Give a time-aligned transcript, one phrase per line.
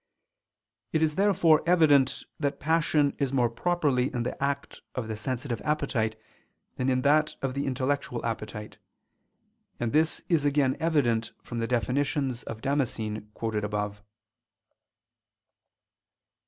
[0.93, 5.61] It is therefore evident that passion is more properly in the act of the sensitive
[5.61, 6.19] appetite,
[6.77, 8.79] than in that of the intellectual appetite;
[9.79, 14.01] and this is again evident from the definitions of Damascene quoted above.